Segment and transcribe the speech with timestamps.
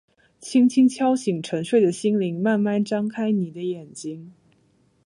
[0.41, 4.33] 輕輕敲醒沉睡的心靈，慢慢張開你地眼睛